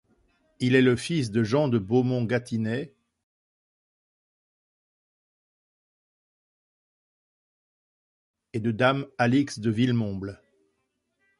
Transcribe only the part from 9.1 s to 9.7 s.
Alix de